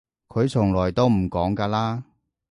[0.29, 2.03] 佢從來都唔講㗎啦